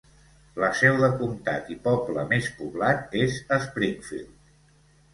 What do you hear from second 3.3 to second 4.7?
Springfield.